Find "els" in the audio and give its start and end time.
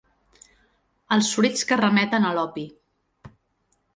1.17-1.29